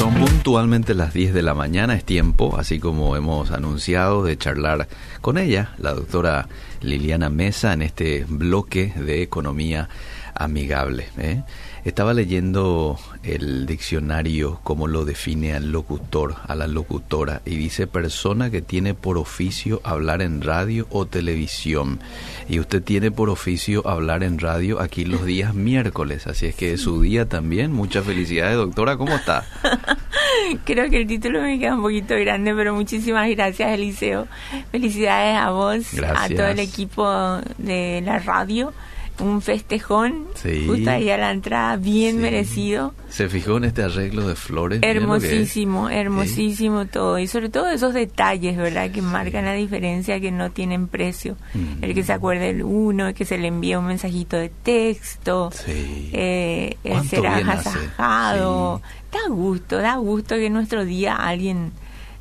[0.00, 4.88] Son puntualmente las 10 de la mañana, es tiempo, así como hemos anunciado, de charlar
[5.20, 6.48] con ella, la doctora
[6.80, 9.90] Liliana Mesa, en este bloque de economía
[10.34, 11.06] amigable.
[11.18, 11.42] ¿eh?
[11.84, 18.50] Estaba leyendo el diccionario, cómo lo define al locutor, a la locutora, y dice persona
[18.50, 22.00] que tiene por oficio hablar en radio o televisión.
[22.48, 26.74] Y usted tiene por oficio hablar en radio aquí los días miércoles, así es que
[26.74, 27.72] es su día también.
[27.72, 29.46] Muchas felicidades, doctora, ¿cómo está?
[30.64, 34.26] Creo que el título me queda un poquito grande, pero muchísimas gracias, Eliseo.
[34.70, 38.72] Felicidades a vos, a todo el equipo de la radio
[39.20, 40.26] un festejón
[40.66, 42.94] justo ahí a la entrada, bien merecido.
[43.08, 44.80] Se fijó en este arreglo de flores.
[44.82, 47.18] Hermosísimo, hermosísimo todo.
[47.18, 48.90] Y sobre todo esos detalles, ¿verdad?
[48.90, 51.36] Que marcan la diferencia, que no tienen precio.
[51.54, 51.84] Mm.
[51.84, 55.50] El que se acuerde el uno, el que se le envía un mensajito de texto,
[55.66, 58.82] eh, el ser ajasajado.
[59.12, 61.72] Da gusto, da gusto que en nuestro día alguien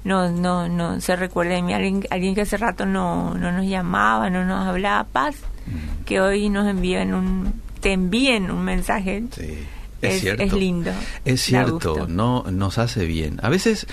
[0.04, 3.66] no, no, no se recuerde de mí, alguien, alguien que hace rato no, no nos
[3.66, 5.36] llamaba, no nos hablaba, paz
[6.06, 9.24] que hoy nos envíen un, te envíen un mensaje.
[10.02, 10.44] es, cierto.
[10.44, 10.92] es lindo.
[11.26, 13.40] Es cierto, no nos hace bien.
[13.44, 13.86] A veces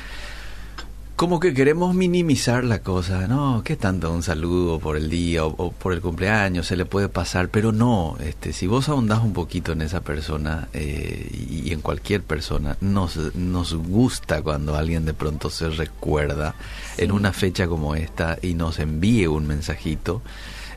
[1.17, 5.73] como que queremos minimizar la cosa, no, qué tanto un saludo por el día o,
[5.73, 9.73] por el cumpleaños se le puede pasar, pero no, este, si vos ahondás un poquito
[9.73, 15.49] en esa persona eh, y, en cualquier persona, nos, nos gusta cuando alguien de pronto
[15.49, 16.55] se recuerda
[16.99, 20.21] en una fecha como esta y nos envíe un mensajito.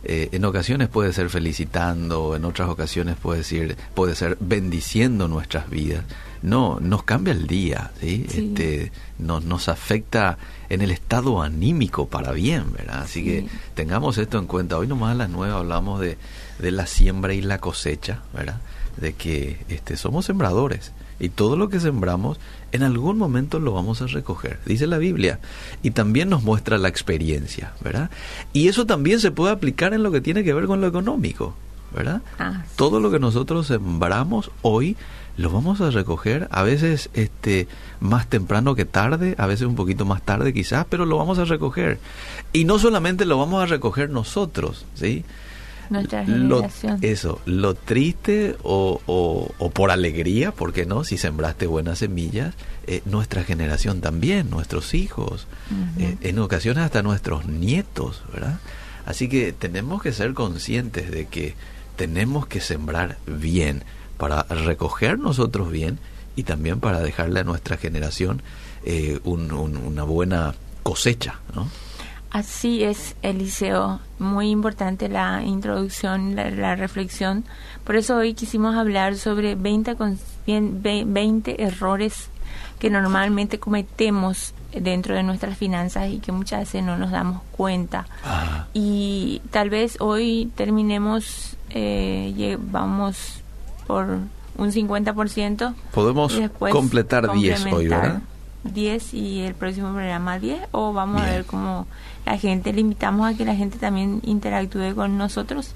[0.03, 5.69] Eh, en ocasiones puede ser felicitando, en otras ocasiones puede ser, puede ser bendiciendo nuestras
[5.69, 6.05] vidas.
[6.41, 8.25] No, nos cambia el día, ¿sí?
[8.29, 10.37] Este, nos, nos afecta
[10.69, 13.01] en el estado anímico para bien, ¿verdad?
[13.01, 14.77] Así que tengamos esto en cuenta.
[14.77, 16.17] Hoy nomás a las nueve hablamos de,
[16.59, 18.61] de la siembra y la cosecha, ¿verdad?
[18.95, 22.39] De que este, somos sembradores y todo lo que sembramos
[22.71, 25.39] en algún momento lo vamos a recoger, dice la Biblia.
[25.83, 28.09] Y también nos muestra la experiencia, ¿verdad?
[28.53, 31.55] Y eso también se puede aplicar en lo que tiene que ver con lo económico,
[31.95, 32.21] ¿verdad?
[32.37, 34.95] Ah, todo lo que nosotros sembramos hoy
[35.39, 37.69] lo vamos a recoger, a veces este
[38.01, 41.45] más temprano que tarde, a veces un poquito más tarde quizás, pero lo vamos a
[41.45, 41.97] recoger.
[42.51, 45.23] Y no solamente lo vamos a recoger nosotros, ¿sí?
[45.89, 46.99] Nuestra generación.
[47.01, 51.03] eso, lo triste o, o, por alegría, porque no?
[51.03, 52.55] Si sembraste buenas semillas,
[52.87, 55.47] eh, nuestra generación también, nuestros hijos,
[55.97, 58.59] eh, en ocasiones hasta nuestros nietos, ¿verdad?
[59.05, 61.55] Así que tenemos que ser conscientes de que
[61.95, 63.83] tenemos que sembrar bien
[64.17, 65.99] para recoger nosotros bien
[66.35, 68.41] y también para dejarle a nuestra generación
[68.83, 71.67] eh, una buena cosecha, ¿no?
[72.31, 73.99] Así es, Eliseo.
[74.19, 77.43] Muy importante la introducción, la, reflexión.
[77.83, 79.95] Por eso hoy quisimos hablar sobre 20,
[80.45, 82.29] 20 errores
[82.77, 88.05] que normalmente cometemos dentro de nuestras finanzas y que muchas veces no nos damos cuenta.
[88.73, 93.41] Y tal vez hoy terminemos, eh, vamos
[93.87, 94.19] por
[94.57, 95.73] un 50%.
[95.91, 96.39] Podemos
[96.71, 98.21] completar 10 hoy, ¿verdad?
[98.63, 101.87] 10 y el próximo programa 10 o vamos a ver cómo
[102.25, 105.73] la gente, le invitamos a que la gente también interactúe con nosotros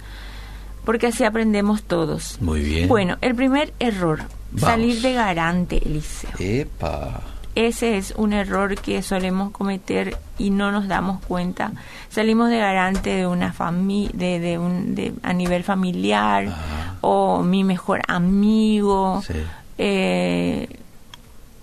[0.85, 2.37] porque así aprendemos todos.
[2.41, 2.87] Muy bien.
[2.89, 4.23] Bueno, el primer error,
[4.57, 6.31] salir de garante, Eliseo.
[6.39, 7.21] Epa.
[7.55, 11.71] Ese es un error que solemos cometer y no nos damos cuenta.
[12.09, 16.53] Salimos de garante de una familia, de, de, un, de, a nivel familiar,
[17.01, 19.35] o mi mejor amigo, sí.
[19.77, 20.67] eh,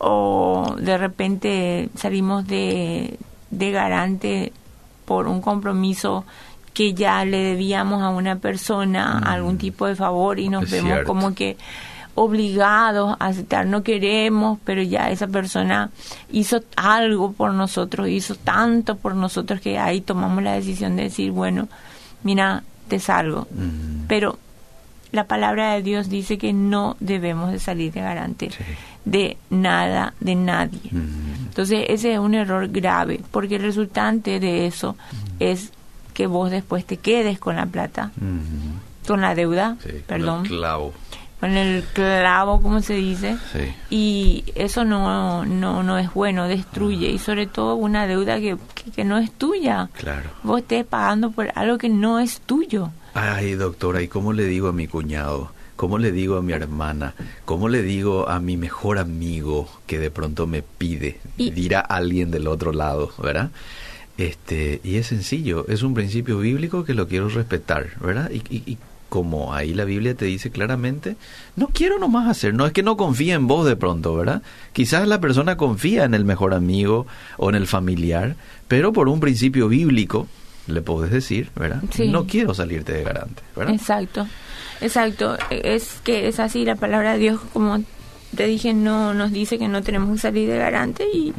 [0.00, 3.18] o de repente salimos de,
[3.50, 4.52] de garante
[5.04, 6.24] por un compromiso
[6.72, 9.26] que ya le debíamos a una persona mm.
[9.26, 11.58] algún tipo de favor y nos vemos como que
[12.14, 15.90] obligados a aceptar, no queremos, pero ya esa persona
[16.30, 21.30] hizo algo por nosotros, hizo tanto por nosotros que ahí tomamos la decisión de decir,
[21.30, 21.68] bueno,
[22.22, 23.46] mira, te salgo.
[23.50, 24.06] Mm.
[24.08, 24.38] Pero
[25.12, 28.50] la palabra de Dios dice que no debemos de salir de garante
[29.04, 30.80] de nada, de nadie.
[30.90, 34.96] Entonces ese es un error grave, porque el resultante de eso
[35.38, 35.72] es
[36.14, 38.12] que vos después te quedes con la plata,
[39.06, 39.76] con la deuda,
[40.06, 40.44] perdón.
[40.44, 40.92] Con el clavo.
[41.40, 43.38] Con el clavo, como se dice.
[43.88, 47.08] Y eso no, no, no es bueno, destruye.
[47.08, 48.58] Y sobre todo una deuda que,
[48.94, 49.88] que, no es tuya.
[49.94, 50.28] Claro.
[50.42, 52.90] Vos estés pagando por algo que no es tuyo.
[53.14, 55.50] Ay, doctora, ¿y cómo le digo a mi cuñado?
[55.80, 57.14] ¿Cómo le digo a mi hermana?
[57.46, 61.20] ¿Cómo le digo a mi mejor amigo que de pronto me pide?
[61.38, 63.50] Y, dirá alguien del otro lado, ¿verdad?
[64.18, 68.30] Este, y es sencillo, es un principio bíblico que lo quiero respetar, ¿verdad?
[68.30, 68.76] Y,
[69.08, 71.16] como ahí la Biblia te dice claramente,
[71.56, 74.42] no quiero nomás hacer, no es que no confíe en vos de pronto, ¿verdad?
[74.74, 77.06] Quizás la persona confía en el mejor amigo
[77.38, 78.36] o en el familiar,
[78.68, 80.28] pero por un principio bíblico
[80.66, 81.82] le puedes decir, ¿verdad?
[82.04, 83.74] No quiero salirte de garante, ¿verdad?
[83.74, 84.26] Exacto,
[84.80, 85.36] exacto.
[85.50, 87.82] Es que es así, la palabra de Dios, como
[88.36, 91.32] te dije, no nos dice que no tenemos que salir de garante y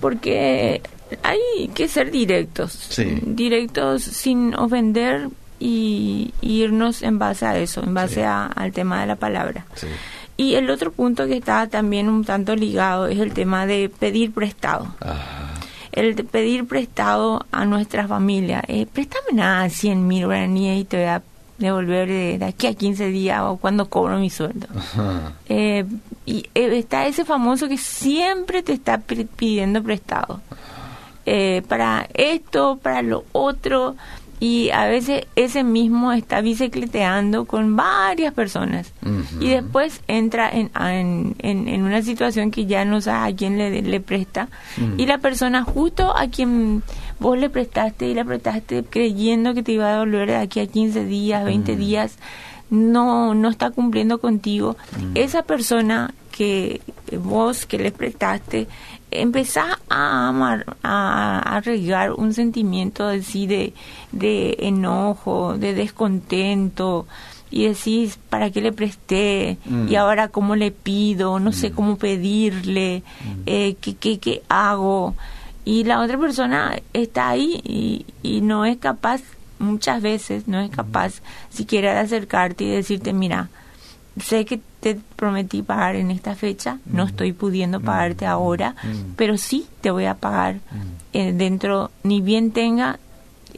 [0.00, 0.82] porque
[1.22, 8.24] hay que ser directos, directos sin ofender y, irnos en base a eso, en base
[8.24, 9.66] al tema de la palabra.
[10.36, 14.32] Y el otro punto que está también un tanto ligado es el tema de pedir
[14.32, 14.94] prestado.
[15.92, 18.64] El de pedir prestado a nuestra familia.
[18.66, 21.22] Eh, préstame nada, 100 mil guaraníes y te voy a
[21.58, 24.66] devolver de, aquí a 15 días o cuando cobro mi sueldo.
[25.48, 25.84] Eh,
[26.26, 30.40] y eh, está ese famoso que siempre te está pidiendo prestado.
[31.26, 33.96] Eh, para esto, para lo otro,
[34.40, 38.92] y a veces ese mismo está bicicleteando con varias personas.
[39.40, 40.70] Y después entra en,
[41.38, 44.48] en, una situación que ya no sabe a quién le, le presta.
[44.98, 46.82] Y la persona justo a quien
[47.18, 50.66] vos le prestaste y le prestaste creyendo que te iba a devolver de aquí a
[50.66, 52.18] 15 días, 20 días,
[52.70, 54.76] no, no está cumpliendo contigo,
[55.14, 56.80] esa persona que
[57.18, 58.66] vos que le prestaste
[59.10, 63.72] empezás a amar, a, regar un sentimiento así de,
[64.12, 67.06] de enojo, de descontento,
[67.50, 69.58] y decís, ¿para qué le presté?
[69.64, 69.88] Mm.
[69.88, 71.38] ¿Y ahora cómo le pido?
[71.38, 71.74] No sé mm.
[71.74, 73.40] cómo pedirle, mm.
[73.46, 75.14] eh, ¿qué, qué, ¿qué, hago?
[75.64, 79.22] Y la otra persona está ahí y, y, no es capaz,
[79.58, 83.48] muchas veces no es capaz siquiera de acercarte y decirte, mira,
[84.20, 88.74] sé que te prometí pagar en esta fecha, no estoy pudiendo pagarte ahora,
[89.16, 90.60] pero sí te voy a pagar
[91.12, 92.98] eh, dentro, ni bien tenga,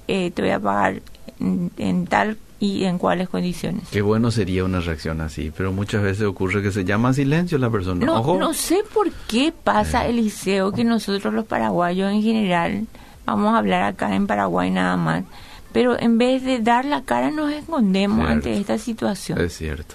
[0.06, 1.02] eh, te voy a pagar
[1.40, 3.88] en, tal y en cuáles condiciones.
[3.90, 7.70] Qué bueno sería una reacción así, pero muchas veces ocurre que se llama silencio la
[7.70, 8.04] persona.
[8.04, 10.10] No, no sé por qué pasa, eh.
[10.10, 12.86] Eliseo, que nosotros los paraguayos en general,
[13.24, 15.24] vamos a hablar acá en Paraguay nada más,
[15.72, 19.38] pero en vez de dar la cara nos escondemos ante esta situación.
[19.40, 19.94] Es cierto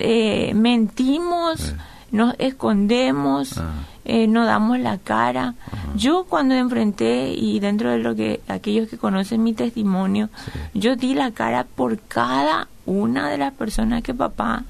[0.00, 1.76] eh, mentimos, eh.
[2.10, 3.72] nos escondemos, ah.
[4.08, 5.54] Eh, no damos la cara.
[5.96, 10.30] Yo cuando enfrenté y dentro de lo que aquellos que conocen mi testimonio,
[10.74, 14.62] yo di la cara por cada una de las personas que papá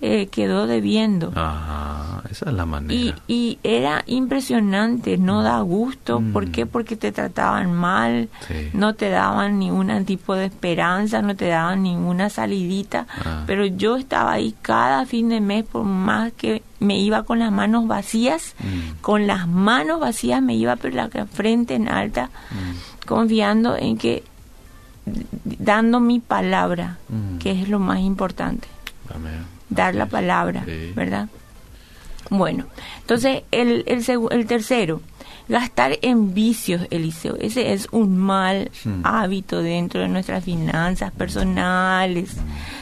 [0.00, 1.30] eh, quedó debiendo.
[1.36, 3.16] Ajá, esa es la manera.
[3.28, 6.20] Y, era impresionante, no da gusto.
[6.20, 6.32] Mm.
[6.32, 6.66] ¿Por qué?
[6.66, 8.28] Porque te trataban mal,
[8.72, 13.06] no te daban ningún tipo de esperanza, no te daban ninguna salidita.
[13.24, 13.44] Ah.
[13.46, 17.52] Pero yo estaba ahí cada fin de mes, por más que me iba con las
[17.52, 19.00] manos vacías, mm.
[19.00, 23.06] con las manos vacías me iba por la frente en alta, mm.
[23.06, 24.24] confiando en que
[25.44, 26.98] dando mi palabra,
[27.38, 28.68] que es lo más importante.
[29.14, 31.28] Amén dar la palabra, ¿verdad?
[32.28, 32.66] Bueno,
[33.00, 35.00] entonces el, el, el, tercero,
[35.48, 37.36] gastar en vicios, Eliseo.
[37.40, 38.70] Ese es un mal
[39.02, 42.36] hábito dentro de nuestras finanzas personales.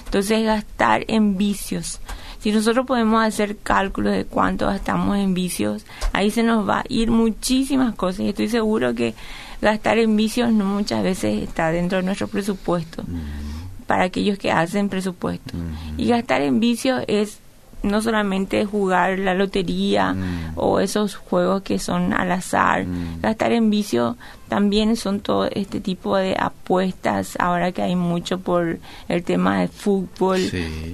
[0.05, 2.01] Entonces, gastar en vicios.
[2.41, 6.85] Si nosotros podemos hacer cálculos de cuánto gastamos en vicios, ahí se nos va a
[6.89, 8.21] ir muchísimas cosas.
[8.21, 9.15] Y estoy seguro que
[9.61, 13.03] gastar en vicios no muchas veces está dentro de nuestro presupuesto.
[13.03, 13.49] Hmm
[13.89, 15.55] para aquellos que hacen presupuesto.
[15.97, 17.41] Y gastar en vicio es
[17.83, 20.15] no solamente jugar la lotería
[20.57, 22.87] o esos juegos que son al azar.
[23.21, 24.17] Gastar en vicio
[24.49, 29.69] también son todo este tipo de apuestas, ahora que hay mucho por el tema del
[29.69, 30.41] fútbol,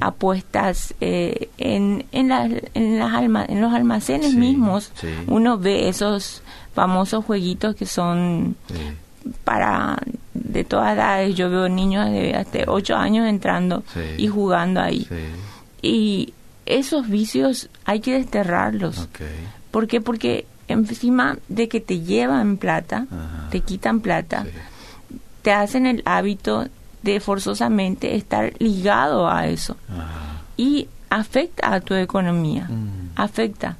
[0.00, 2.32] apuestas eh, en, en,
[2.74, 4.92] en, las alma, en los almacenes mismos.
[5.26, 6.42] Uno ve esos
[6.74, 8.56] famosos jueguitos que son
[9.44, 9.98] para
[10.34, 11.34] de todas edades.
[11.34, 13.82] Yo veo niños de hasta 8 años entrando
[14.16, 15.06] y jugando ahí.
[15.82, 16.34] Y
[16.66, 19.08] esos vicios hay que desterrarlos.
[19.70, 20.00] ¿Por qué?
[20.00, 23.06] Porque encima de que te llevan plata,
[23.50, 24.46] te quitan plata,
[25.42, 26.66] te hacen el hábito
[27.02, 29.76] de forzosamente estar ligado a eso.
[30.56, 33.10] Y afecta a tu economía, mm.
[33.16, 33.76] afecta.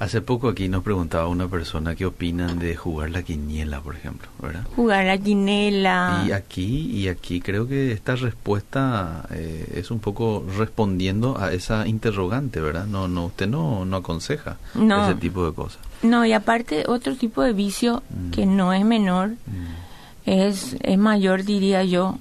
[0.00, 4.30] Hace poco aquí nos preguntaba una persona qué opinan de jugar la quiniela, por ejemplo,
[4.40, 4.64] ¿verdad?
[4.74, 6.24] Jugar la quiniela.
[6.26, 11.86] Y aquí, y aquí creo que esta respuesta eh, es un poco respondiendo a esa
[11.86, 12.86] interrogante, ¿verdad?
[12.86, 15.80] No, no, usted no, no aconseja ese tipo de cosas.
[16.02, 18.30] No, y aparte otro tipo de vicio mm.
[18.30, 20.24] que no es menor, mm.
[20.24, 22.18] es, es mayor, diría yo,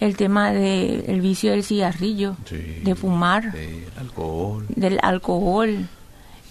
[0.00, 4.64] el tema del vicio del cigarrillo, de fumar, del alcohol.
[4.74, 5.86] Del alcohol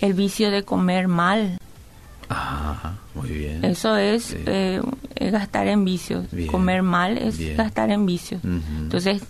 [0.02, 1.58] el vicio de comer mal.
[2.30, 3.66] Ajá, muy bien.
[3.66, 4.82] Eso es, eh,
[5.20, 6.26] gastar en vicios.
[6.50, 8.42] comer mal es gastar en vicios.
[8.44, 9.24] Entonces,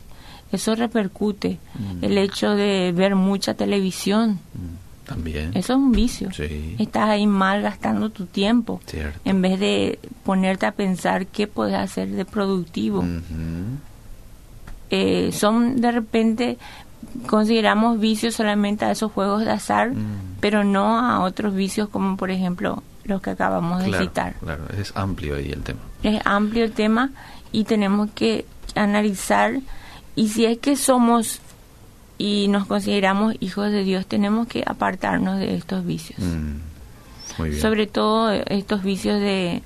[0.51, 1.59] eso repercute.
[2.01, 4.39] El hecho de ver mucha televisión.
[5.05, 5.49] También.
[5.55, 6.31] Eso es un vicio.
[6.31, 6.75] Sí.
[6.77, 8.79] Estás ahí mal gastando tu tiempo.
[8.85, 9.19] Cierto.
[9.25, 13.03] En vez de ponerte a pensar qué puedes hacer de productivo.
[14.91, 16.57] Eh, son de repente,
[17.27, 20.37] consideramos vicios solamente a esos juegos de azar, Mm.
[20.39, 24.35] pero no a otros vicios como por ejemplo los que acabamos de citar.
[24.39, 25.79] claro, es amplio ahí el tema.
[26.03, 27.09] Es amplio el tema
[27.51, 29.59] y tenemos que analizar
[30.15, 31.39] y si es que somos
[32.17, 36.19] y nos consideramos hijos de Dios, tenemos que apartarnos de estos vicios.
[36.19, 36.59] Mm.
[37.39, 37.61] Muy bien.
[37.61, 39.63] Sobre todo estos vicios de,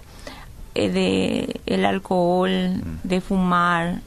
[0.76, 3.08] eh, de el alcohol, Mm.
[3.08, 4.02] de fumar,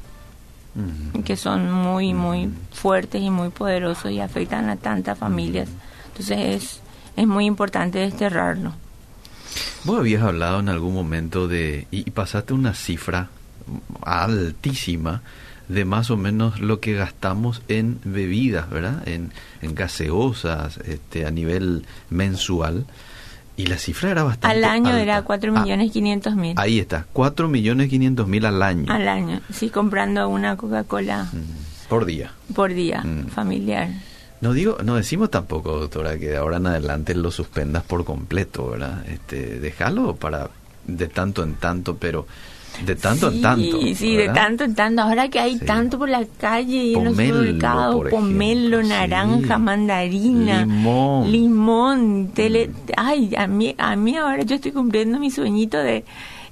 [1.25, 5.69] Que son muy, muy fuertes y muy poderosos y afectan a tantas familias.
[6.09, 6.81] Entonces es,
[7.17, 8.73] es muy importante desterrarlo.
[9.85, 13.31] Vos habías hablado en algún momento de, y y pasaste una cifra
[14.03, 15.23] altísima
[15.69, 19.07] de más o menos lo que gastamos en bebidas, ¿verdad?
[19.09, 22.87] En, en gaseosas, este, a nivel mensual.
[23.59, 25.03] Y la cifra era bastante Al año alta.
[25.03, 26.55] era 4 Ah, millones 500 mil.
[26.59, 28.93] ahí está, 4 millones 500 mil al año.
[28.93, 32.33] Al año, sí, comprando una Coca-Cola Mm, Por día.
[32.55, 33.29] por día, Mm.
[33.29, 33.89] familiar.
[34.43, 38.69] No digo, no decimos tampoco, doctora, que de ahora en adelante lo suspendas por completo,
[38.71, 39.03] ¿verdad?
[39.09, 40.51] Este, déjalo para
[40.87, 42.27] de tanto en tanto, pero
[42.85, 43.81] de tanto sí, en tanto.
[43.95, 44.35] Sí, de ¿verdad?
[44.35, 45.03] tanto en tanto.
[45.03, 45.65] Ahora que hay Sí.
[45.65, 49.63] tanto por la calle y en los Pomelo, supermercados, pomelo, ejemplo, naranja, sí.
[49.63, 51.29] mandarina, Limón.
[51.29, 51.31] Mm.
[51.33, 56.05] limón, tele- ay, a mí, a mí ahora yo estoy cumpliendo mi sueñito de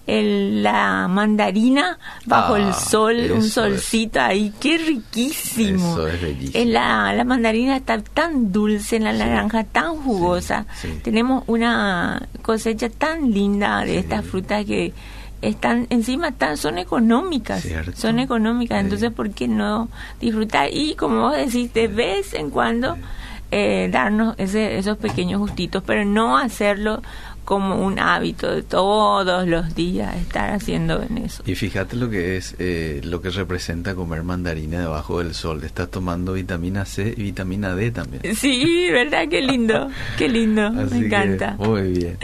[0.06, 3.52] el- la mandarina bajo Ah, el sol, eso un es.
[3.52, 5.92] solcito ahí, qué riquísimo.
[5.92, 6.64] Eso es bellísimo.
[6.72, 10.66] La, la mandarina está tan dulce, la naranja tan jugosa.
[10.80, 10.88] sí.
[11.02, 14.92] Tenemos una cosecha tan linda de estas frutas que
[15.48, 17.62] están encima tan, son económicas.
[17.62, 17.92] Cierto.
[17.96, 18.84] Son económicas, Sí.
[18.84, 19.88] entonces ¿por qué no
[20.20, 20.68] disfrutar?
[20.72, 22.96] Y como vos decís, de vez en cuando
[23.50, 27.02] eh, darnos ese, esos pequeños gustitos, pero no hacerlo
[27.44, 31.42] como un hábito de todos los días estar haciendo en eso.
[31.46, 35.62] Y fíjate lo que es, eh, lo que representa comer mandarina debajo del sol.
[35.62, 38.34] Estás tomando vitamina C y vitamina D también.
[38.34, 39.28] Sí, ¿verdad?
[39.28, 41.56] Qué lindo, qué lindo, Así me que, encanta.
[41.58, 42.18] muy bien.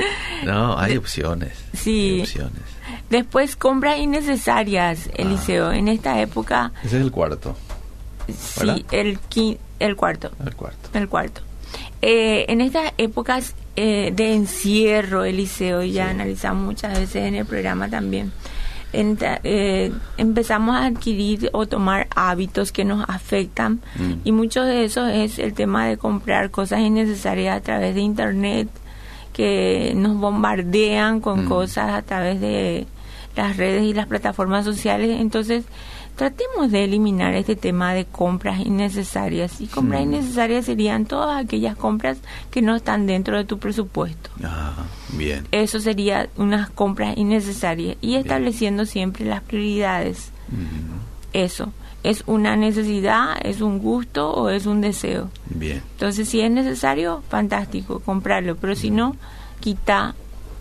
[0.47, 1.53] No, hay opciones.
[1.75, 2.15] Sí.
[2.15, 2.63] Hay opciones.
[3.11, 5.73] Después, compras innecesarias, Eliseo.
[5.73, 7.57] En esta época, Ese es el cuarto.
[8.59, 8.77] ¿Verdad?
[8.77, 10.31] sí, el, qui- el cuarto.
[10.45, 10.89] El cuarto.
[10.99, 11.41] El cuarto.
[12.03, 16.11] Eh, en estas épocas eh, de encierro, Eliseo, y ya Sí.
[16.11, 18.33] analizamos muchas veces en el programa también,
[18.93, 24.13] eh, empezamos a adquirir o tomar hábitos que nos afectan Mm.
[24.25, 28.69] y mucho de eso es el tema de comprar cosas innecesarias a través de internet
[29.33, 31.49] que nos bombardean con Mm.
[31.49, 32.87] cosas a través de
[33.37, 35.21] las redes y las plataformas sociales.
[35.21, 35.65] Entonces
[36.17, 39.61] tratemos de eliminar este tema de compras innecesarias.
[39.61, 40.05] Y compras Mm.
[40.05, 42.19] innecesarias serían todas aquellas compras
[42.51, 44.31] que no están dentro de tu presupuesto.
[44.45, 44.73] Ah,
[45.17, 45.47] bien.
[45.53, 47.97] eso sería unas compras innecesarias.
[48.01, 50.31] Y estableciendo siempre las prioridades.
[51.33, 51.73] Eso
[52.03, 55.83] es una necesidad es un gusto o es un deseo Bien.
[55.93, 58.57] entonces si es necesario fantástico comprarlo.
[58.57, 59.17] Pero si no
[59.61, 60.15] quita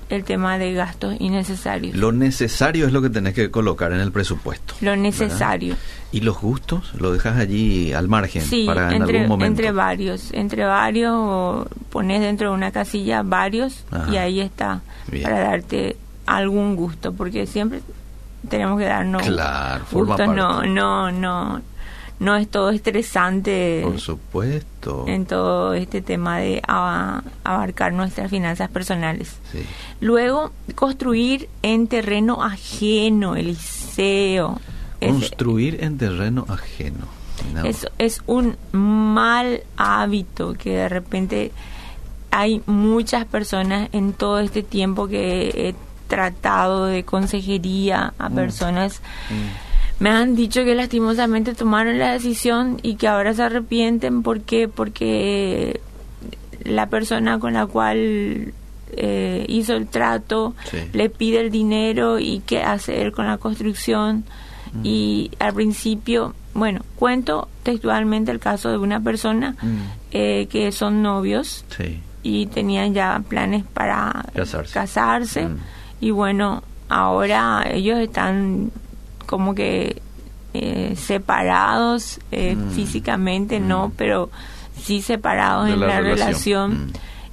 [0.10, 4.12] el tema de gastos innecesarios Lo necesario es lo que tenés que colocar en el
[4.12, 4.74] presupuesto.
[4.82, 5.04] lo ¿verdad?
[5.04, 5.76] necesario
[6.12, 6.92] ¿Y los gustos?
[6.98, 9.52] ¿Lo dejas allí al margen sí para en entre, algún momento?
[9.62, 14.12] entre varios entre varios o pones dentro de una casilla varios Ajá.
[14.12, 15.24] y ahí está Bien.
[15.24, 17.82] para darte algún gusto porque siempre
[18.50, 20.70] tenemos que darnos Claro, forma gustos no parte.
[20.70, 21.62] no no no
[22.36, 25.06] es todo estresante Por supuesto.
[25.08, 29.60] en todo este tema de abarcar nuestras finanzas personales Sí.
[30.02, 34.60] luego construir en terreno ajeno Eliseo
[35.00, 37.06] Es- Construir en terreno ajeno.
[37.54, 37.64] No.
[37.64, 41.54] es un mal hábito que de repente
[42.32, 45.76] hay muchas personas en todo este tiempo que he
[46.10, 49.00] tratado de consejería a personas
[49.30, 49.69] Mm.
[50.00, 55.82] Me han dicho que lastimosamente tomaron la decisión y que ahora se arrepienten porque porque
[56.64, 58.54] la persona con la cual
[58.92, 60.78] eh, hizo el trato Sí.
[60.94, 64.24] le pide el dinero y qué hace él con la construcción
[64.72, 64.82] Mm.
[64.84, 69.78] y al principio bueno cuento textualmente el caso de una persona Mm.
[70.12, 72.00] eh, que son novios Sí.
[72.24, 74.74] y tenían ya planes para Casarse.
[74.74, 75.46] casarse.
[75.48, 75.58] Mm.
[76.02, 78.72] y bueno ahora ellos están
[79.30, 80.02] como que
[80.56, 82.72] eh, separados eh, Mm.
[82.72, 84.30] físicamente no pero
[84.82, 86.72] sí separados De en la la, relación.
[86.72, 86.92] relación, Mm.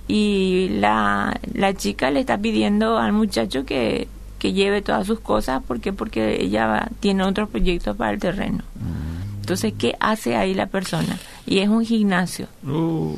[0.08, 4.06] y la, la chica le está pidiendo al muchacho que,
[4.38, 8.62] que lleve todas sus cosas porque porque ella va- tiene otros proyectos para el terreno
[8.74, 9.16] Mm.
[9.40, 11.16] Entonces, ¿qué hace ahí la persona?
[11.46, 12.48] Y es un gimnasio.
[12.66, 13.14] Uh.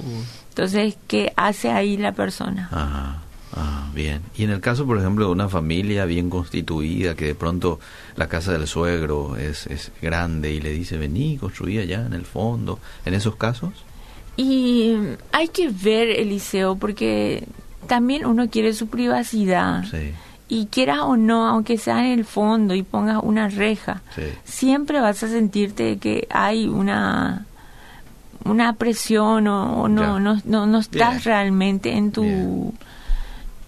[0.50, 2.68] Entonces, ¿qué hace ahí la persona?
[2.70, 3.22] Ajá.
[3.54, 4.20] Ah, bien.
[4.36, 7.80] Y en el caso, por ejemplo, de una familia bien constituida, que de pronto
[8.16, 12.24] la casa del suegro es, es grande y le dice, vení, construí allá en el
[12.26, 13.72] fondo, ¿en esos casos?
[14.36, 14.94] Y
[15.32, 17.44] hay que ver, Eliseo, porque
[17.86, 19.84] también uno quiere su privacidad.
[19.90, 20.12] Sí.
[20.50, 24.22] Y quieras o no, aunque sea en el fondo y pongas una reja, Sí.
[24.44, 27.44] siempre vas a sentirte que hay una
[28.44, 31.22] una presión o, o no, no, no, no estás Bien.
[31.24, 32.72] realmente en tu Bien.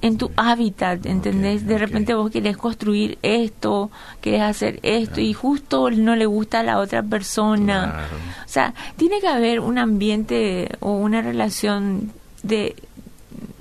[0.03, 1.67] En tu hábitat, ¿entendés?
[1.67, 3.91] De repente vos querés construir esto,
[4.21, 7.91] querés hacer esto y justo no le gusta a la otra persona.
[7.91, 8.17] Claro.
[8.45, 12.77] O sea, tiene que haber un ambiente o una relación de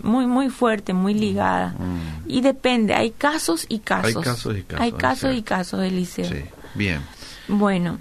[0.02, 1.76] muy muy fuerte, muy ligada.
[1.78, 2.30] Mm.
[2.30, 4.16] Y depende, hay casos y casos.
[4.16, 6.26] Hay casos y casos, Hay casos y casos, Eliseo.
[6.26, 6.44] Sí.
[6.76, 7.02] Bien.
[7.48, 7.98] Bueno,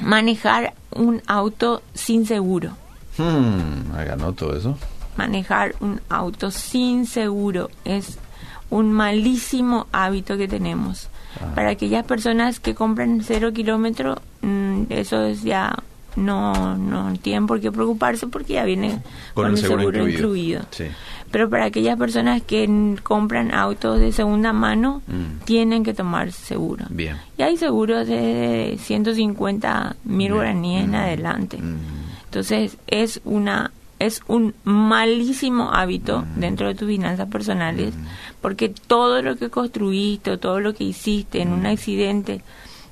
[0.00, 2.72] manejar un auto sin seguro.
[3.16, 4.76] Hmm, ganó todo eso.
[5.18, 8.18] Manejar un auto sin seguro es
[8.70, 11.08] un malísimo hábito que tenemos.
[11.42, 11.54] Ah.
[11.56, 15.74] Para aquellas personas que compran cero kilómetro, mm, eso es ya
[16.14, 19.00] no, no tienen por qué preocuparse porque ya viene
[19.34, 20.62] con, el seguro, incluido.
[20.70, 20.84] Sí.
[21.30, 25.44] Pero para aquellas personas que compran autos de segunda mano, Mm.
[25.44, 26.86] tienen que tomar seguro.
[26.90, 27.16] Bien.
[27.36, 30.94] Y hay seguros de 150 mil guaraníes en Mm.
[30.94, 31.58] adelante.
[31.58, 31.76] Mm.
[32.24, 36.40] Entonces es una es un malísimo hábito Mm.
[36.40, 38.04] dentro de tus finanzas personales Mm.
[38.40, 42.42] porque todo lo que construiste o todo lo que hiciste en un accidente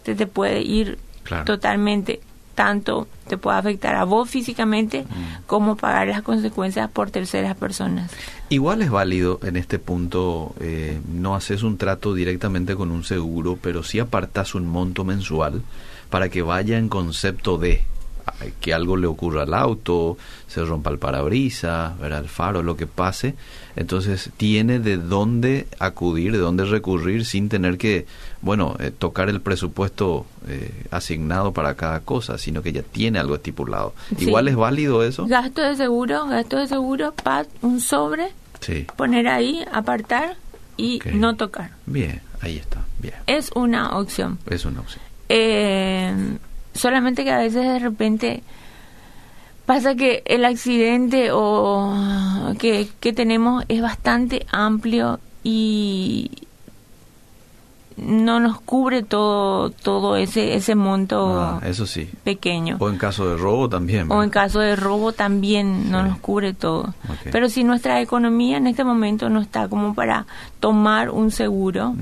[0.02, 1.24] te, te puede ir Mm.
[1.24, 1.44] Claro.
[1.44, 2.20] totalmente
[2.54, 5.42] tanto te puede afectar a vos físicamente Mm.
[5.46, 8.10] como pagar las consecuencias por terceras personas.
[8.48, 13.58] Igual es válido en este punto, eh, no haces un trato directamente con un seguro,
[13.60, 15.62] pero sí apartas un monto mensual
[16.08, 17.82] para que vaya en concepto de
[18.60, 20.16] que algo le ocurra al auto,
[20.48, 22.20] se rompa el parabrisas, ¿verdad?
[22.20, 23.34] el faro, lo que pase.
[23.74, 28.06] Entonces tiene de dónde acudir, de dónde recurrir sin tener que,
[28.42, 33.34] bueno, eh, tocar el presupuesto eh, asignado para cada cosa, sino que ya tiene algo
[33.34, 33.92] estipulado.
[34.16, 34.26] Sí.
[34.26, 35.26] Igual es válido eso.
[35.26, 37.12] Gasto de seguro, gasto de seguro,
[37.62, 38.28] un sobre,
[38.60, 38.86] Sí.
[38.96, 40.36] poner ahí, apartar
[40.76, 41.70] y no tocar.
[41.86, 43.14] Bien, ahí está, bien.
[43.26, 44.38] Es una opción.
[44.46, 45.02] Es una opción.
[45.28, 46.14] Eh,
[46.74, 48.42] solamente que a veces de repente
[49.66, 51.92] pasa que el accidente o
[52.58, 56.30] que, que tenemos es bastante amplio y
[57.96, 62.10] no nos cubre todo todo ese ese monto Ah, eso sí.
[62.24, 64.12] pequeño O en caso de robo también.
[64.12, 66.92] o en caso de robo también no nos cubre todo.
[67.32, 70.26] Pero si nuestra economía en este momento no está como para
[70.60, 71.94] tomar un seguro,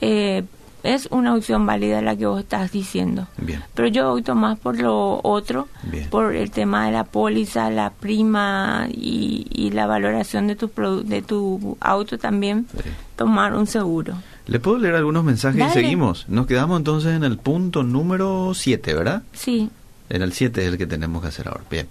[0.00, 0.44] eh,
[0.84, 3.26] es una opción válida la que vos estás diciendo.
[3.38, 6.08] Bien, Pero yo opto más por lo otro, Bien.
[6.10, 10.70] por el tema de la póliza, la prima y, y la valoración de tu,
[11.04, 12.90] de tu auto también, sí.
[13.16, 14.14] tomar un seguro.
[14.46, 15.70] ¿Le puedo leer algunos mensajes Dale.
[15.70, 16.26] y seguimos?
[16.28, 19.22] Nos quedamos entonces en el punto número 7, ¿verdad?
[19.32, 19.70] Sí,
[20.10, 21.62] En el 7 es el que tenemos que hacer ahora.
[21.70, 21.88] Bien.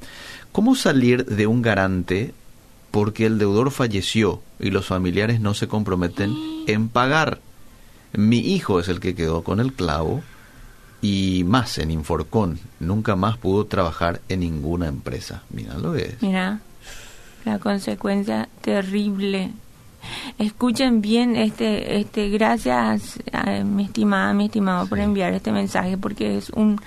[0.52, 2.32] ¿Cómo salir de un garante
[2.92, 6.32] porque el deudor falleció y los familiares no se comprometen
[6.68, 7.40] en pagar?
[8.14, 10.22] Mi hijo es el que quedó con el clavo
[11.02, 12.60] y más en Inforcón.
[12.80, 15.44] Nunca más pudo trabajar en ninguna empresa.
[15.50, 16.22] Mira lo que es.
[16.22, 16.60] mira,
[17.46, 19.52] la consecuencia terrible.
[20.38, 26.38] Escuchen bien este, este, gracias a mi estimada, mi estimado por enviar este mensaje porque
[26.38, 26.80] es un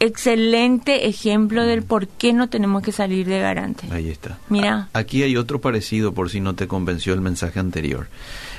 [0.00, 3.86] excelente ejemplo del por qué no tenemos que salir de garante.
[3.92, 4.38] Ahí está.
[4.48, 4.88] Mira.
[4.92, 8.08] A- Aquí hay otro parecido por si no te convenció el mensaje anterior.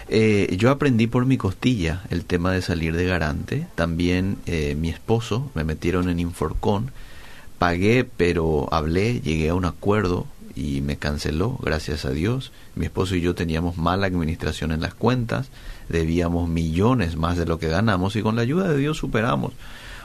[0.10, 3.68] Eh, yo aprendí por mi costilla el tema de salir de garante.
[3.76, 6.92] También eh, mi esposo me metieron en Inforcón.
[7.58, 12.52] Pagué, pero hablé, llegué a un acuerdo y me canceló, gracias a Dios.
[12.76, 15.50] Mi esposo y yo teníamos mala administración en las cuentas,
[15.90, 19.54] debíamos millones más de lo que ganamos y con la ayuda de Dios superamos.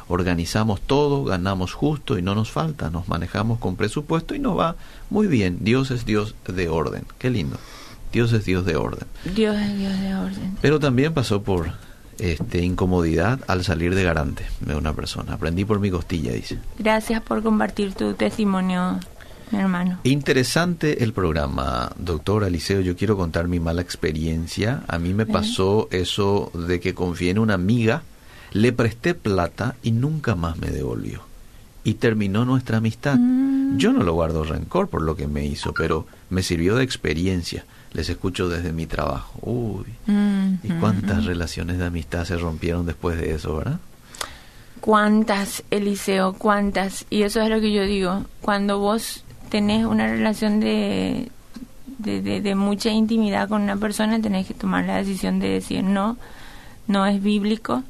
[0.09, 4.77] Organizamos todo, ganamos justo y no nos falta, nos manejamos con presupuesto y nos va
[5.11, 5.59] muy bien.
[5.61, 7.59] Dios es Dios de orden, qué lindo.
[8.13, 9.07] Dios es Dios de orden.
[9.35, 10.57] Dios es Dios de orden.
[10.61, 11.73] Pero también pasó por
[12.19, 15.35] este incomodidad al salir de garante de una persona.
[15.35, 16.59] Aprendí por mi costilla, dice.
[16.79, 18.99] Gracias por compartir tu testimonio,
[19.51, 20.01] mi hermano.
[20.05, 22.81] Interesante el programa, doctor Aliceo.
[22.81, 24.83] Yo quiero contar mi mala experiencia.
[24.89, 28.03] A mí me pasó eso de que confié en una amiga,
[28.53, 31.23] le presté plata y nunca más me devolvió.
[31.85, 33.17] Y terminó nuestra amistad.
[33.17, 33.79] Mm.
[33.79, 37.65] Yo no lo guardo rencor por lo que me hizo, pero me sirvió de experiencia.
[37.93, 39.39] Les escucho desde mi trabajo.
[39.43, 43.79] Uy, Mm, ¿y cuántas relaciones de amistad se rompieron después de eso, verdad?
[44.81, 46.33] ¿Cuántas, Eliseo?
[46.33, 47.05] ¿Cuántas?
[47.11, 48.25] Y eso es lo que yo digo.
[48.41, 51.31] Cuando vos tenés una relación de,
[51.99, 56.17] de, de, mucha intimidad con una persona, tenés que tomar la decisión de decir no,
[56.87, 57.83] no es bíblico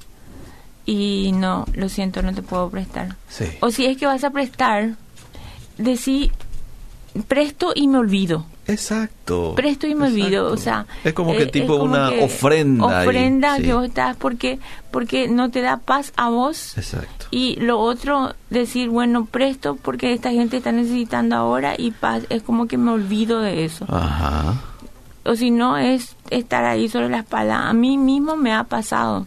[0.86, 3.16] y no, lo siento, no te puedo prestar.
[3.60, 4.96] O si es que vas a prestar,
[5.76, 6.32] decir
[7.28, 8.46] presto y me olvido.
[8.68, 9.54] Exacto.
[9.56, 10.86] Presto y me olvido, o sea...
[11.02, 13.02] Es como que eh, tipo una ofrenda.
[13.02, 14.58] Ofrenda que vos estás porque,
[14.90, 16.76] porque no te da paz a vos.
[16.76, 17.26] Exacto.
[17.30, 22.42] Y lo otro, decir, bueno, presto porque esta gente está necesitando ahora y paz, es
[22.42, 23.86] como que me olvido de eso.
[23.88, 24.62] Ajá.
[25.24, 27.68] O si no, es estar ahí sobre la espalda.
[27.68, 29.26] A mí mismo me ha pasado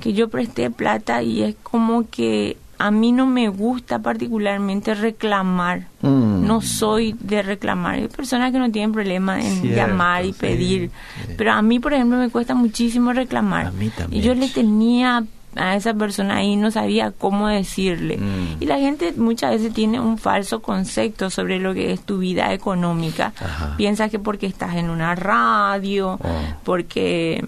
[0.00, 5.88] que yo presté plata y es como que a mí no me gusta particularmente reclamar.
[6.00, 6.46] Mm.
[6.46, 7.96] No soy de reclamar.
[7.96, 10.90] Hay personas que no tienen problema en llamar y pedir.
[11.36, 13.66] Pero a mí, por ejemplo, me cuesta muchísimo reclamar.
[13.66, 14.22] A mí también.
[14.22, 15.22] Y yo le tenía
[15.56, 18.16] a esa persona ahí no sabía cómo decirle.
[18.16, 18.62] Mm.
[18.62, 22.54] Y la gente muchas veces tiene un falso concepto sobre lo que es tu vida
[22.54, 23.34] económica.
[23.76, 26.42] Piensa que porque estás en una radio, oh.
[26.64, 27.44] porque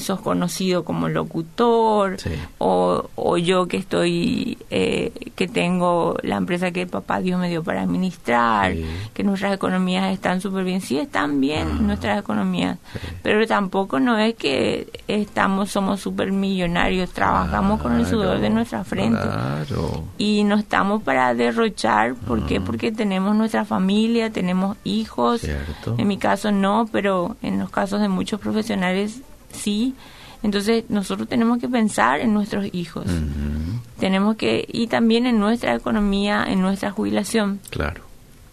[0.00, 2.16] sos conocido como locutor
[2.58, 7.48] o, o, yo que estoy eh, que tengo la empresa que el papá Dios me
[7.48, 8.74] dio para administrar
[9.14, 10.80] que nuestras economías están súper bien.
[10.80, 11.78] Sí están bien ah.
[11.80, 12.78] nuestras economías
[13.22, 18.84] pero tampoco no es que estamos somos súper millonarios trabajamos con el sudor de nuestra
[18.84, 19.18] frente.
[20.18, 22.60] y no estamos para derrochar ¿por qué?
[22.60, 25.42] porque tenemos nuestra familia tenemos hijos.
[25.96, 29.94] En mi caso no pero en los casos de muchos profesionales sí.
[30.42, 33.06] Entonces nosotros tenemos que pensar en nuestros hijos.
[33.98, 37.60] Tenemos que, y también en nuestra economía, en nuestra jubilación.
[37.70, 38.02] Claro,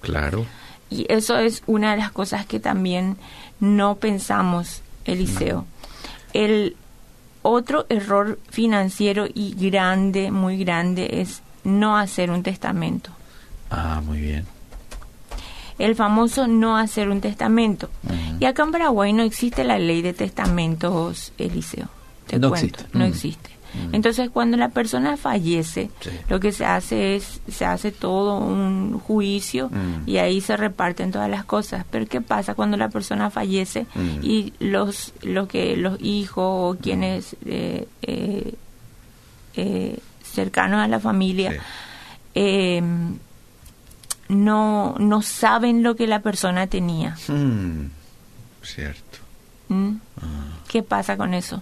[0.01, 0.45] claro.
[0.89, 3.17] Y eso es una de las cosas que también
[3.60, 5.65] no pensamos, Eliseo.
[6.34, 6.75] El
[7.43, 13.12] otro error financiero y grande, muy grande, es no hacer un testamento.
[13.69, 14.54] Ah, muy bien
[15.79, 17.89] el famoso no hacer un testamento.
[18.39, 21.88] Y acá en Paraguay no existe la ley de testamentos, Eliseo.
[22.27, 22.97] Te no cuento, existe.
[22.97, 23.55] no existe.
[23.91, 25.89] Entonces, cuando la persona fallece,
[26.29, 29.69] lo que se hace es, se hace todo un juicio
[30.05, 31.85] y ahí se reparten todas las cosas.
[31.89, 33.85] Pero ¿qué pasa cuando la persona fallece
[34.21, 38.53] y los, los que los hijos o quienes eh, eh,
[39.55, 41.61] eh, cercanos a la familia
[44.27, 47.15] no, no saben lo que la persona tenía.
[47.27, 47.88] Hmm,
[48.61, 49.19] cierto.
[49.69, 49.91] ¿Mm?
[50.21, 50.57] Ah.
[50.67, 51.61] ¿Qué pasa con eso?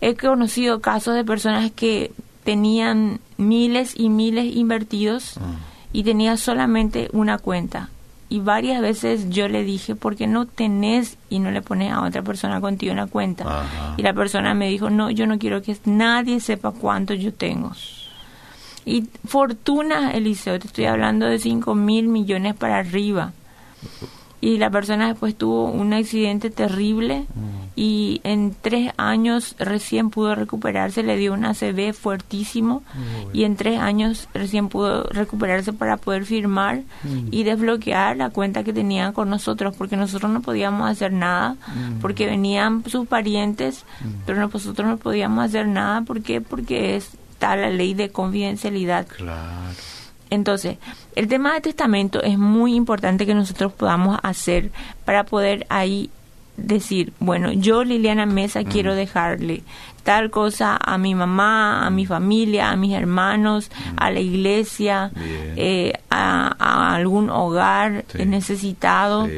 [0.00, 2.12] He conocido casos de personas que
[2.44, 5.56] tenían miles y miles invertidos ah.
[5.92, 7.90] y tenía solamente una cuenta.
[8.30, 12.02] Y varias veces yo le dije, ¿por qué no tenés y no le pones a
[12.02, 13.66] otra persona contigo una cuenta?
[13.96, 17.72] Y la persona me dijo, no, yo no quiero que nadie sepa cuánto yo tengo.
[18.84, 23.32] Y fortuna, Eliseo, te estoy hablando de 5 mil millones para arriba.
[24.40, 27.70] Y la persona después tuvo un accidente terrible mm.
[27.74, 32.84] y en tres años recién pudo recuperarse, le dio un ACV fuertísimo
[33.32, 37.28] y en tres años recién pudo recuperarse para poder firmar mm.
[37.32, 41.98] y desbloquear la cuenta que tenía con nosotros porque nosotros no podíamos hacer nada mm.
[42.00, 43.84] porque venían sus parientes
[44.24, 46.40] pero nosotros no podíamos hacer nada ¿por qué?
[46.40, 49.06] porque es está la ley de confidencialidad.
[49.06, 49.70] Claro.
[50.28, 50.76] Entonces,
[51.14, 54.72] el tema de testamento es muy importante que nosotros podamos hacer
[55.04, 56.10] para poder ahí
[56.56, 59.62] decir, bueno, yo Liliana Mesa quiero dejarle
[60.02, 65.12] tal cosa a mi mamá, a mi familia, a mis hermanos, a la iglesia,
[65.56, 69.28] eh, a, algún hogar necesitado.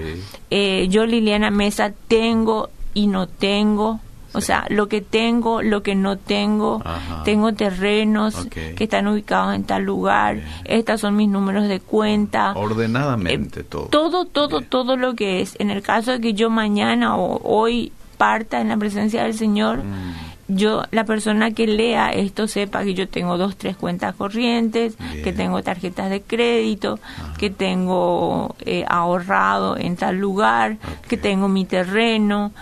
[0.51, 4.01] Eh, yo Liliana Mesa tengo y no tengo
[4.33, 6.83] o sea, lo que tengo, lo que no tengo,
[7.25, 12.53] tengo terrenos que están ubicados en tal lugar, estos son mis números de cuenta.
[12.53, 13.87] Ordenadamente eh, todo.
[13.87, 15.57] Todo, todo, todo lo que es.
[15.59, 19.79] En el caso de que yo mañana o hoy parta en la presencia del Señor,
[19.79, 24.97] mm yo la persona que lea esto sepa que yo tengo dos tres cuentas corrientes
[25.23, 26.99] que tengo tarjetas de crédito
[27.39, 32.53] que tengo eh, ahorrado en tal lugar que tengo mi terreno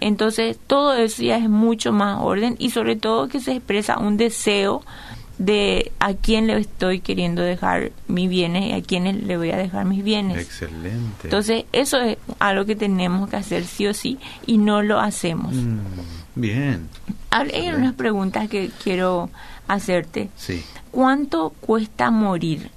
[0.00, 4.16] entonces todo eso ya es mucho más orden y sobre todo que se expresa un
[4.16, 4.82] deseo
[5.38, 9.56] de a quién le estoy queriendo dejar mis bienes y a quién le voy a
[9.56, 10.38] dejar mis bienes.
[10.38, 11.24] Excelente.
[11.24, 15.52] Entonces, eso es algo que tenemos que hacer sí o sí y no lo hacemos.
[15.54, 15.78] Mm.
[16.34, 16.88] Bien.
[17.30, 19.30] Hay unas preguntas que quiero
[19.68, 20.28] hacerte.
[20.36, 20.62] Sí.
[20.90, 22.70] ¿Cuánto cuesta morir?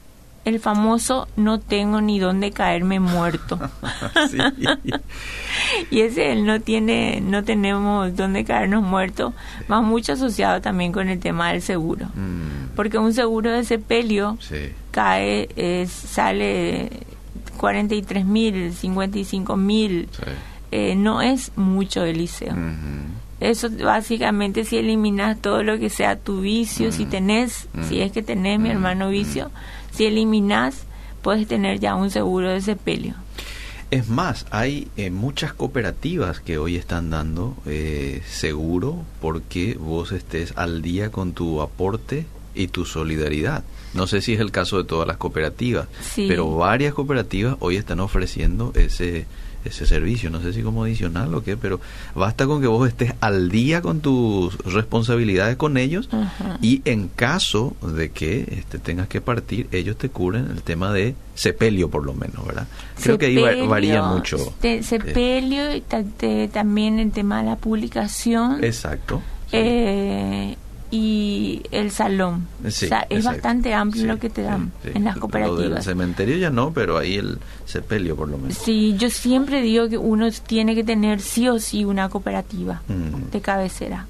[0.45, 3.59] El famoso no tengo ni dónde caerme muerto.
[5.89, 9.33] y ese él no tiene, no tenemos dónde caernos muertos,
[9.71, 12.05] va mucho asociado también con el tema del seguro.
[12.13, 14.71] Mm, Porque un seguro de sepelio sí.
[14.91, 16.91] cae, es, sale
[17.57, 20.21] 43 mil, 55 mil, Sí.
[20.71, 22.53] eh, no es mucho el liceo.
[22.53, 23.24] Ujú.
[23.39, 28.21] Eso básicamente si eliminas todo lo que sea tu vicio, si tenés, si es que
[28.23, 29.51] tenés mi hermano vicio,
[29.91, 30.83] si eliminas
[31.21, 33.15] puedes tener ya un seguro de sepelio.
[33.91, 40.53] Es más, hay eh, muchas cooperativas que hoy están dando eh, seguro porque vos estés
[40.55, 43.63] al día con tu aporte y tu solidaridad.
[43.93, 46.25] No sé si es el caso de todas las cooperativas, Sí.
[46.27, 49.25] pero varias cooperativas hoy están ofreciendo ese
[49.65, 51.79] ese servicio, no sé si como adicional o qué, pero
[52.15, 56.07] basta con que vos estés al día con tus responsabilidades con ellos
[56.61, 61.15] y en caso de que este, tengas que partir, ellos te cubren el tema de
[61.33, 62.67] sepelio por lo menos, ¿verdad?
[63.01, 64.37] Creo que ahí varía mucho.
[64.61, 69.21] te- sepelio y ta- te- también el tema de la publicación Exacto.
[69.51, 70.55] eh,
[70.95, 72.47] y el salón.
[72.69, 73.37] Sí, o sea, es exacto.
[73.37, 75.83] bastante amplio Sí, lo que te dan sí, en las Lo del cooperativas.
[75.83, 78.57] cementerio ya no, pero ahí el sepelio por lo menos.
[78.57, 83.31] Sí, yo siempre digo que uno tiene que tener sí o sí una cooperativa Mm,
[83.31, 84.07] de cabecera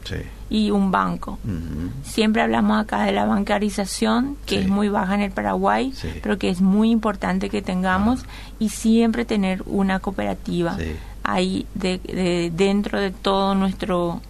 [0.50, 1.40] y un banco.
[1.44, 1.90] Ujú.
[2.04, 6.50] Siempre hablamos acá de la bancarización, que es muy baja en el Paraguay, pero que
[6.50, 8.22] es muy importante que tengamos
[8.60, 10.78] y siempre tener una cooperativa
[11.24, 14.22] ahí de, de- dentro de todo nuestro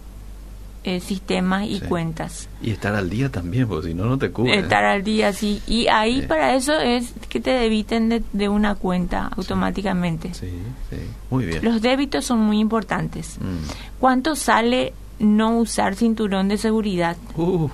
[0.86, 1.86] eh, sistema y Sí.
[1.86, 2.48] cuentas.
[2.62, 4.56] Y estar al día también, porque si no, no te cubre.
[4.60, 5.60] Estar al día, sí.
[5.66, 6.26] Y ahí Sí.
[6.28, 10.32] para eso es que te debiten de, de una cuenta automáticamente.
[10.32, 10.48] Sí,
[10.90, 10.96] sí.
[11.28, 11.64] Muy bien.
[11.64, 13.36] Los débitos son muy importantes.
[13.40, 13.98] Mm.
[13.98, 17.16] ¿Cuánto sale no usar cinturón de seguridad?
[17.36, 17.68] Uh,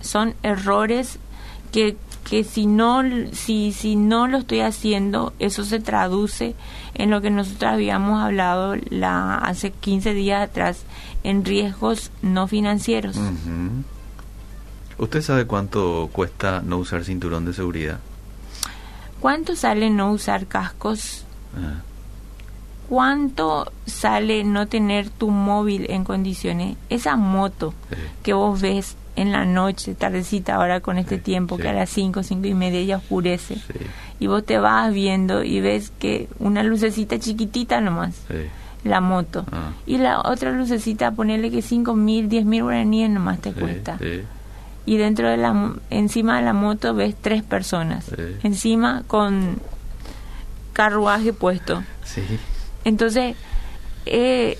[0.00, 1.18] son errores
[1.72, 1.96] que,
[2.28, 6.54] que si no si si no lo estoy haciendo eso se traduce
[6.94, 10.84] en lo que nosotros habíamos hablado la hace 15 días atrás
[11.22, 13.18] en riesgos no financieros.
[14.96, 18.00] ¿Usted sabe cuánto cuesta no usar cinturón de seguridad?
[19.24, 21.24] ¿cuánto sale no usar cascos?
[21.56, 21.80] Ah,
[22.90, 26.76] ¿cuánto sale no tener tu móvil en condiciones?
[26.90, 27.96] esa moto sí.
[28.22, 31.62] que vos ves en la noche, tardecita ahora con este Sí, tiempo sí.
[31.62, 33.62] que a las 5, 5 y media ya oscurece Sí,
[34.20, 38.14] y vos te vas viendo y ves que una lucecita chiquitita nomás,
[38.84, 39.72] la moto, Ah.
[39.86, 43.98] y la otra lucecita, ponerle que 5 mil, 10 mil guaraníes nomás te cuesta.
[44.86, 48.10] Y dentro de la, encima de la moto ves tres personas,
[48.42, 49.58] encima con
[50.72, 51.82] carruaje puesto.
[52.84, 53.36] Entonces,
[54.06, 54.58] eh,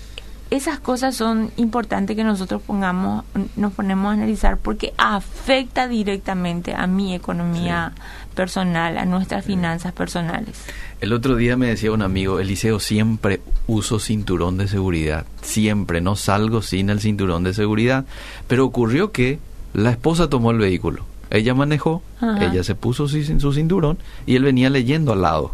[0.51, 6.85] esas cosas son importantes que nosotros pongamos, nos ponemos a analizar porque afecta directamente a
[6.87, 7.93] mi economía
[8.35, 10.55] personal, a nuestras finanzas personales.
[11.01, 15.25] El otro día me decía un amigo, Eliseo, siempre uso cinturón de seguridad.
[15.41, 18.05] Siempre, no salgo sin el cinturón de seguridad.
[18.47, 19.39] Pero ocurrió que
[19.73, 21.05] la esposa tomó el vehículo.
[21.31, 22.45] Ella manejó, Ajá.
[22.45, 25.53] ella se puso sin su cinturón y él venía leyendo al lado.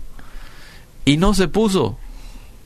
[1.05, 1.97] Y no se puso.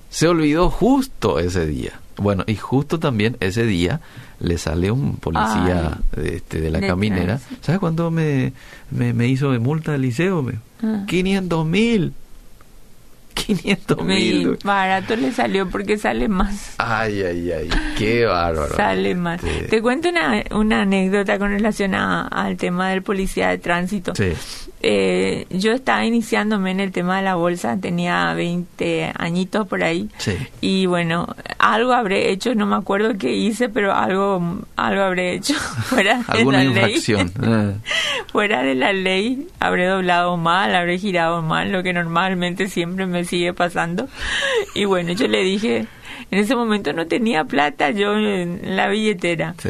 [0.09, 1.93] Se olvidó justo ese día.
[2.17, 3.99] Bueno, y justo también ese día
[4.39, 7.39] le sale un policía de, este, de la de caminera.
[7.61, 8.53] ¿Sabes cuánto me,
[8.91, 10.41] me, me hizo de multa el liceo?
[10.41, 11.03] Me- Ah.
[11.07, 12.13] 500 mil.
[13.33, 14.57] 500 Y mil.
[14.63, 16.75] barato le salió porque sale más.
[16.77, 17.69] Ay, ay, ay.
[17.97, 18.73] Qué bárbaro.
[18.75, 19.41] Sale más.
[19.41, 19.49] Sí.
[19.69, 24.13] Te cuento una, una anécdota con relación a- al tema del policía de tránsito.
[24.15, 24.31] Sí.
[24.81, 30.09] Eh, yo estaba iniciándome en el tema de la bolsa, tenía 20 añitos por ahí.
[30.17, 30.33] Sí.
[30.61, 35.53] Y bueno, algo habré hecho, no me acuerdo qué hice, pero algo, algo habré hecho
[35.85, 37.31] fuera de Alguna la infracción.
[37.39, 37.47] ley.
[37.55, 37.71] Ah.
[38.31, 43.23] fuera de la ley, habré doblado mal, habré girado mal, lo que normalmente siempre me
[43.25, 44.07] sigue pasando.
[44.75, 45.87] Y bueno, yo le dije,
[46.31, 49.55] en ese momento no tenía plata yo en la billetera.
[49.57, 49.69] Sí.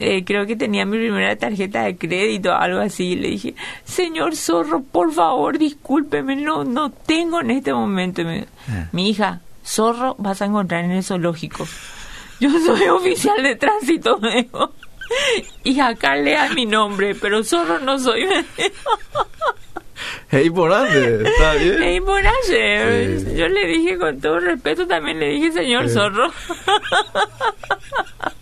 [0.00, 3.16] Eh, creo que tenía mi primera tarjeta de crédito, algo así.
[3.16, 8.22] Le dije, señor Zorro, por favor, discúlpeme, no, no tengo en este momento.
[8.24, 8.88] Me- Ah.
[8.92, 11.66] Mi hija, Zorro vas a encontrar en el zoológico.
[12.40, 14.72] Yo soy oficial de tránsito, me dijo.
[15.64, 18.26] Y acá lea mi nombre, pero Zorro no soy.
[18.26, 18.90] me dijo.
[20.30, 20.50] Hey?
[20.54, 21.82] ¿Está bien?
[21.82, 23.34] Ey, por ayer, Sí.
[23.34, 25.94] yo le dije con todo respeto, también le dije señor Sí.
[25.94, 26.30] zorro.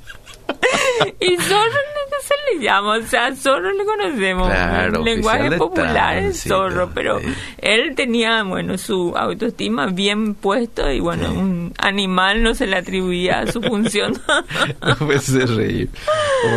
[1.20, 4.48] y zorro no se le llama, o sea, zorro le conocemos.
[4.48, 7.26] Claro, el lenguaje popular es zorro, pero sí.
[7.58, 11.36] él tenía, bueno, su autoestima bien puesto y bueno, Sí.
[11.36, 14.20] un animal no se le atribuía a su función.
[15.00, 15.88] No hace reír.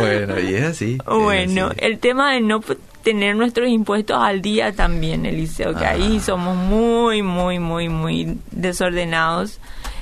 [0.00, 0.98] Bueno, y es así.
[1.00, 1.76] es Bueno, así.
[1.80, 2.60] el tema de no
[3.02, 6.24] tener nuestros impuestos al día también, Eliseo, que ahí Ah.
[6.24, 9.58] somos muy, muy, muy, muy desordenados.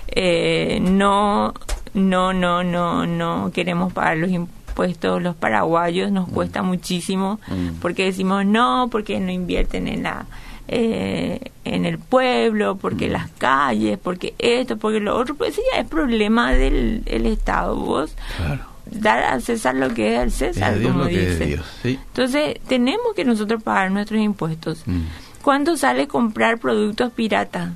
[0.09, 1.55] Eh, no,
[1.99, 7.81] no, no, no, no queremos pagar los impuestos los paraguayos, nos cuesta muchísimo, Mm.
[7.81, 10.27] porque decimos no, porque no invierten en la
[10.69, 15.81] eh, en el pueblo, porque las calles, porque esto, porque lo otro, pues sí, ya
[15.81, 17.75] es problema del el Estado.
[17.75, 18.61] Vos Claro.
[18.91, 21.39] dar al César lo que es al Es César, Dios como lo que es dice.
[21.39, 21.67] de Dios.
[21.83, 21.99] Sí.
[22.09, 24.83] Entonces, tenemos que nosotros pagar nuestros impuestos.
[24.87, 25.01] Mm.
[25.43, 27.71] ¿Cuánto sale comprar productos piratas?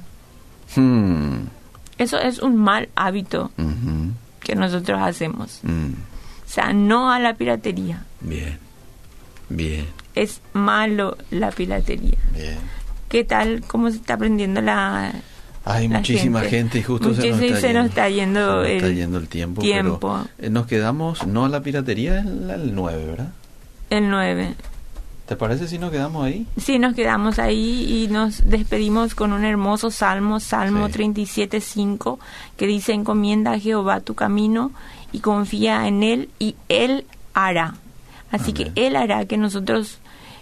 [0.77, 1.47] Hmm.
[2.03, 3.53] Eso es un mal hábito
[4.41, 5.61] que nosotros hacemos.
[5.63, 5.93] Mm.
[5.93, 8.05] O sea, no a la piratería.
[8.21, 8.59] Bien.
[9.49, 9.87] Bien.
[10.17, 12.19] Es malo la piratería.
[12.35, 12.59] Bien.
[13.09, 13.63] ¿Qué tal?
[13.69, 15.13] ¿Cómo se está aprendiendo la...
[15.65, 18.57] Hay la muchísima gente, y justo se nos Muchísimo está se yendo, nos está yendo
[18.57, 19.63] nos está el yendo el tiempo.
[19.63, 20.25] tiempo.
[20.37, 23.29] pero, eh, nos quedamos, no a la piratería, el, el 9, ¿verdad?
[23.89, 24.57] El 9.
[25.33, 26.47] ¿Te parece si nos quedamos ahí?
[26.59, 30.93] Sí, nos quedamos ahí y nos despedimos con un hermoso salmo, Salmo Sí.
[30.93, 32.19] 37.5,
[32.59, 34.73] que dice, encomienda a Jehová tu camino
[35.11, 37.77] y confía en Él y Él hará.
[38.31, 38.73] Así Amén.
[38.75, 40.01] que Él hará que nosotros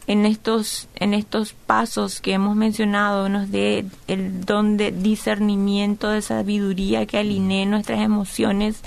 [0.08, 6.20] en estos, en estos pasos que hemos mencionado nos dé el don de discernimiento, de
[6.20, 8.80] sabiduría que alinee nuestras emociones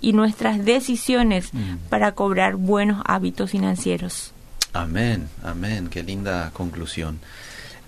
[0.00, 1.76] y nuestras decisiones Mm.
[1.90, 4.32] para cobrar buenos hábitos financieros.
[4.72, 7.18] Amén, amén, qué linda conclusión.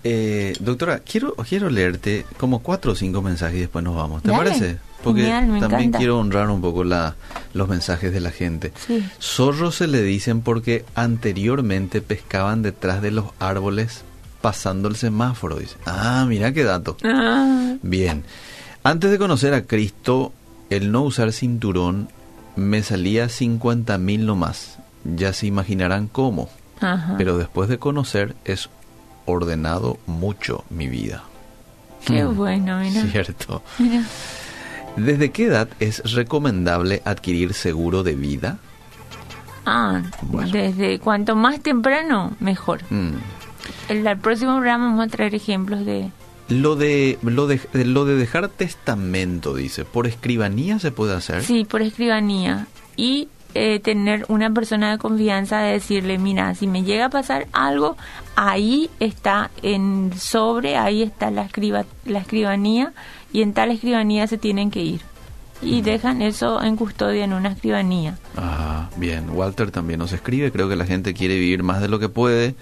[0.05, 4.23] Eh, doctora, quiero, quiero leerte como cuatro o cinco mensajes y después nos vamos.
[4.23, 4.79] ¿Te Dale, parece?
[5.05, 5.99] Porque genial, me también encanta.
[5.99, 7.15] quiero honrar un poco la,
[7.55, 8.73] los mensajes de la gente.
[8.87, 9.05] Sí.
[9.21, 14.03] Zorros se le dicen porque anteriormente pescaban detrás de los árboles
[14.41, 15.57] pasando el semáforo.
[15.57, 15.77] Dice.
[15.87, 16.97] Ah, mira qué dato.
[17.05, 17.75] Ah.
[17.83, 18.25] Bien.
[18.83, 20.33] Antes de conocer a Cristo,
[20.69, 22.09] el no usar cinturón
[22.57, 24.79] me salía 50 mil nomás.
[25.05, 26.49] Ya se imaginarán cómo.
[26.83, 27.15] Ajá.
[27.19, 28.69] Pero después de conocer es
[29.27, 31.23] ordenado mucho mi vida.
[32.07, 33.03] Qué Hmm, bueno, mira.
[33.05, 33.63] Cierto.
[33.79, 34.03] Mira.
[34.97, 38.59] ¿Desde qué edad es recomendable adquirir seguro de vida?
[39.65, 40.51] Ah, Bueno.
[40.51, 42.81] desde cuanto más temprano, mejor.
[42.91, 43.13] Mm.
[43.89, 46.11] En el próximo programa vamos a traer ejemplos de...
[46.49, 51.43] Lo de, lo de lo de dejar testamento, dice, por escribanía se puede hacer.
[51.45, 52.67] Sí, por escribanía.
[52.97, 57.47] Y eh, tener una persona de confianza de decirle, mira, si me llega a pasar
[57.53, 57.97] algo,
[58.35, 62.93] ahí está en sobre, ahí está la, escriba, la escribanía
[63.33, 65.01] y en tal escribanía se tienen que ir.
[65.61, 68.19] Y dejan eso en custodia en una escribanía.
[68.37, 69.31] Ah, bien.
[69.31, 70.51] Walter también nos escribe.
[70.51, 72.57] Creo que la gente quiere vivir más de lo que puede,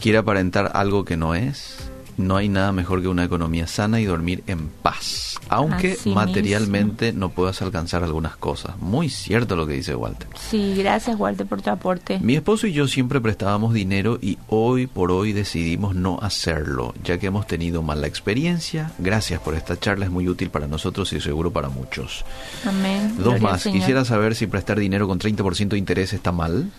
[0.00, 1.85] quiere aparentar algo que no es.
[2.16, 7.12] No hay nada mejor que una economía sana y dormir en paz, aunque Así materialmente
[7.12, 8.78] no puedas alcanzar algunas cosas.
[8.78, 10.28] Muy cierto lo que dice Walter.
[10.34, 12.18] Sí, gracias Walter por tu aporte.
[12.20, 17.18] Mi esposo y yo siempre prestábamos dinero y hoy por hoy decidimos no hacerlo, ya
[17.18, 18.92] que hemos tenido mala experiencia.
[18.98, 22.24] Gracias por esta charla, es muy útil para nosotros y seguro para muchos.
[22.64, 23.14] Amén.
[23.16, 26.70] Dos Gloria más, quisiera saber si prestar dinero con 30% de interés está mal.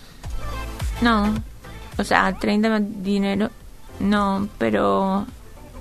[1.00, 1.32] No,
[1.96, 3.50] o sea, 30 dinero,
[4.00, 5.26] no, pero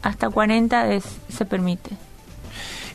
[0.01, 1.91] hasta 40 es, se permite.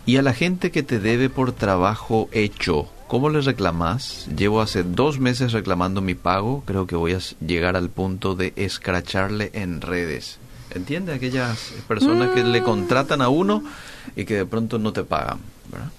[0.04, 4.26] Y a la gente que te debe por trabajo hecho, ¿cómo le reclamas?
[4.36, 8.52] Llevo hace dos meses reclamando mi pago, creo que voy a llegar al punto de
[8.56, 10.38] escracharle en redes.
[10.74, 11.12] ¿Entiende?
[11.12, 13.62] Aquellas personas que le contratan a uno
[14.16, 15.38] y que de pronto no te pagan,
[15.70, 15.90] ¿verdad?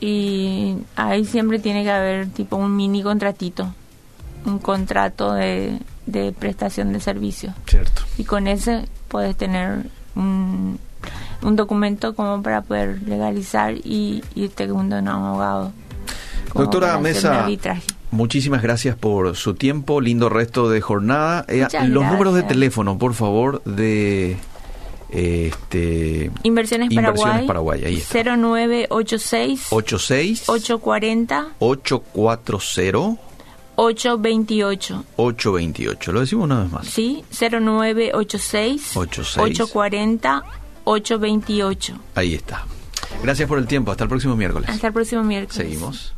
[0.00, 3.74] Y ahí siempre tiene que haber tipo un mini contratito,
[4.44, 7.54] un contrato de, de prestación de servicio.
[7.66, 8.02] Cierto.
[8.16, 10.78] Y con ese puedes tener un,
[11.42, 15.72] un documento como para poder legalizar y irte con un abogado.
[16.54, 17.46] Doctora Mesa,
[18.10, 21.44] muchísimas gracias por su tiempo, lindo resto de jornada.
[21.48, 24.38] Eh, los números de teléfono, por favor, de
[25.10, 28.36] este Inversiones Paraguay, Inversiones Paraguay, ahí está.
[28.36, 33.27] 0986 86 840 840
[33.80, 35.04] 828.
[35.16, 36.12] 828.
[36.12, 36.86] Lo decimos una vez más.
[36.88, 39.36] Sí, 0986 86.
[39.36, 40.42] 840
[40.82, 41.98] 828.
[42.16, 42.66] Ahí está.
[43.22, 43.92] Gracias por el tiempo.
[43.92, 44.68] Hasta el próximo miércoles.
[44.68, 45.54] Hasta el próximo miércoles.
[45.54, 46.14] Seguimos.